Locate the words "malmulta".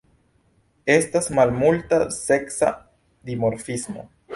1.41-2.03